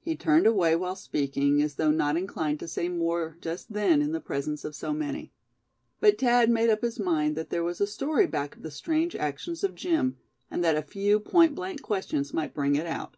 He 0.00 0.16
turned 0.16 0.44
away 0.44 0.74
while 0.74 0.96
speaking, 0.96 1.62
as 1.62 1.76
though 1.76 1.92
not 1.92 2.16
inclined 2.16 2.58
to 2.58 2.66
say 2.66 2.88
more 2.88 3.36
just 3.40 3.72
then 3.72 4.02
in 4.02 4.10
the 4.10 4.18
presence 4.20 4.64
of 4.64 4.74
so 4.74 4.92
many; 4.92 5.30
but 6.00 6.18
Thad 6.18 6.50
made 6.50 6.68
up 6.68 6.82
his 6.82 6.98
mind 6.98 7.36
there 7.36 7.62
was 7.62 7.80
a 7.80 7.86
story 7.86 8.26
back 8.26 8.56
of 8.56 8.62
the 8.62 8.72
strange 8.72 9.14
actions 9.14 9.62
of 9.62 9.76
Jim; 9.76 10.16
and 10.50 10.64
that 10.64 10.74
a 10.76 10.82
few 10.82 11.20
point 11.20 11.54
blank 11.54 11.80
questions 11.80 12.34
might 12.34 12.54
bring 12.54 12.74
it 12.74 12.88
out. 12.88 13.16